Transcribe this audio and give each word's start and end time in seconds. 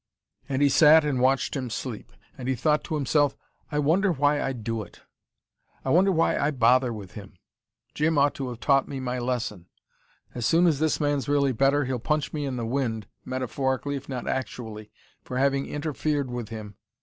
And 0.49 0.63
he 0.63 0.67
sat 0.69 1.05
and 1.05 1.21
watched 1.21 1.55
him 1.55 1.69
sleep. 1.69 2.11
And 2.35 2.49
he 2.49 2.55
thought 2.55 2.83
to 2.85 2.95
himself: 2.95 3.37
"I 3.71 3.77
wonder 3.77 4.11
why 4.11 4.41
I 4.41 4.51
do 4.51 4.81
it. 4.81 5.01
I 5.85 5.91
wonder 5.91 6.11
why 6.11 6.35
I 6.39 6.49
bother 6.49 6.91
with 6.91 7.11
him.... 7.11 7.33
Jim 7.93 8.17
ought 8.17 8.33
to 8.33 8.49
have 8.49 8.59
taught 8.59 8.87
me 8.87 8.99
my 8.99 9.19
lesson. 9.19 9.67
As 10.33 10.43
soon 10.47 10.65
as 10.65 10.79
this 10.79 10.99
man's 10.99 11.29
really 11.29 11.51
better 11.51 11.85
he'll 11.85 11.99
punch 11.99 12.33
me 12.33 12.47
in 12.47 12.55
the 12.55 12.65
wind, 12.65 13.05
metaphorically 13.25 13.95
if 13.95 14.09
not 14.09 14.27
actually, 14.27 14.89
for 15.23 15.37
having 15.37 15.67
interfered 15.67 16.31
with 16.31 16.49
him. 16.49 16.77